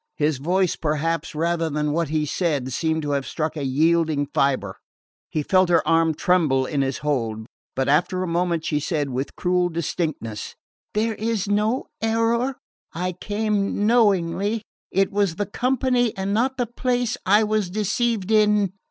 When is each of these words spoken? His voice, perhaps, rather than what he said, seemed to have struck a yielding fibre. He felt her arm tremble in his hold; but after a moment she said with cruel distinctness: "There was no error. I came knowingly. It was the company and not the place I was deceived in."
His 0.15 0.39
voice, 0.39 0.75
perhaps, 0.75 1.35
rather 1.35 1.69
than 1.69 1.91
what 1.91 2.09
he 2.09 2.25
said, 2.25 2.73
seemed 2.73 3.03
to 3.03 3.11
have 3.11 3.27
struck 3.27 3.55
a 3.55 3.63
yielding 3.63 4.25
fibre. 4.33 4.77
He 5.29 5.43
felt 5.43 5.69
her 5.69 5.87
arm 5.87 6.15
tremble 6.15 6.65
in 6.65 6.81
his 6.81 6.97
hold; 7.05 7.45
but 7.75 7.87
after 7.87 8.23
a 8.23 8.27
moment 8.27 8.65
she 8.65 8.79
said 8.79 9.11
with 9.11 9.35
cruel 9.35 9.69
distinctness: 9.69 10.55
"There 10.95 11.15
was 11.21 11.47
no 11.47 11.85
error. 12.01 12.55
I 12.93 13.11
came 13.11 13.85
knowingly. 13.85 14.63
It 14.89 15.11
was 15.11 15.35
the 15.35 15.45
company 15.45 16.17
and 16.17 16.33
not 16.33 16.57
the 16.57 16.65
place 16.65 17.15
I 17.23 17.43
was 17.43 17.69
deceived 17.69 18.31
in." 18.31 18.73